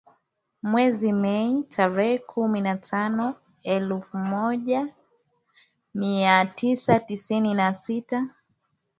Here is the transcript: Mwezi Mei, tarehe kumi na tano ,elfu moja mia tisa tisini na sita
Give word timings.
Mwezi 0.69 1.11
Mei, 1.23 1.63
tarehe 1.73 2.17
kumi 2.29 2.59
na 2.61 2.75
tano 2.77 3.27
,elfu 3.63 4.17
moja 4.17 4.87
mia 5.93 6.45
tisa 6.45 6.99
tisini 6.99 7.53
na 7.53 7.73
sita 7.73 8.29